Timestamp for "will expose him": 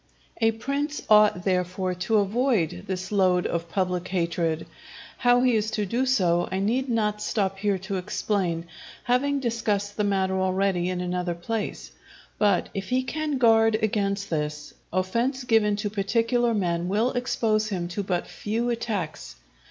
16.89-17.87